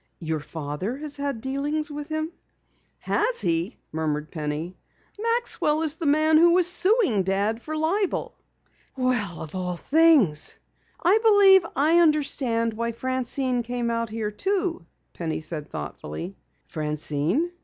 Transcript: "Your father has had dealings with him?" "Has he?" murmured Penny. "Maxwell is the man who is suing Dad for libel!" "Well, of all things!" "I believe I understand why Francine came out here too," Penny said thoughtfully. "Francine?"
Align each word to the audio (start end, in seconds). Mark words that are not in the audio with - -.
"Your 0.19 0.39
father 0.39 0.97
has 0.97 1.17
had 1.17 1.41
dealings 1.41 1.91
with 1.91 2.07
him?" 2.09 2.31
"Has 3.01 3.39
he?" 3.41 3.77
murmured 3.91 4.31
Penny. 4.31 4.75
"Maxwell 5.19 5.83
is 5.83 5.97
the 5.97 6.07
man 6.07 6.39
who 6.39 6.57
is 6.57 6.65
suing 6.67 7.21
Dad 7.21 7.61
for 7.61 7.77
libel!" 7.77 8.33
"Well, 8.97 9.43
of 9.43 9.53
all 9.53 9.75
things!" 9.77 10.57
"I 10.99 11.19
believe 11.21 11.63
I 11.75 11.99
understand 11.99 12.73
why 12.73 12.93
Francine 12.93 13.61
came 13.61 13.91
out 13.91 14.09
here 14.09 14.31
too," 14.31 14.87
Penny 15.13 15.39
said 15.39 15.69
thoughtfully. 15.69 16.35
"Francine?" 16.65 17.51